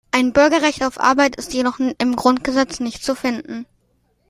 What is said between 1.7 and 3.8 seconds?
im Grundgesetz nicht zu finden.